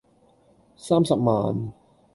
[0.75, 1.71] 三十萬